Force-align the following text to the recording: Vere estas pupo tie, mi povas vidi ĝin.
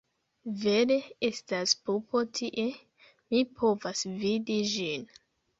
Vere 0.61 0.95
estas 1.27 1.75
pupo 1.89 2.21
tie, 2.39 2.65
mi 3.35 3.45
povas 3.61 4.03
vidi 4.25 4.61
ĝin. 4.75 5.07